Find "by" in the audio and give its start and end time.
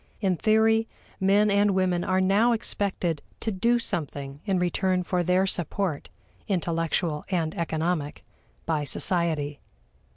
8.65-8.83